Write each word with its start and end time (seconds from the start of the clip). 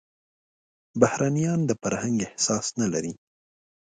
بهرنيان 1.01 1.59
د 1.65 1.71
فرهنګ 1.81 2.17
احساس 2.27 2.65
نه 2.79 2.87
لري. 2.93 3.13